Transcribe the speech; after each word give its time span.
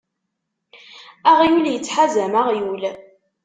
Aɣyul 1.29 1.65
ittḥazam 1.69 2.33
aɣyul. 2.41 2.83